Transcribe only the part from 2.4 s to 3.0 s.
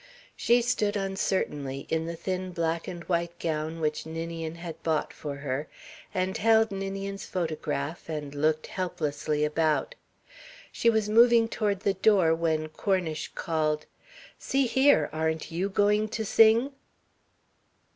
black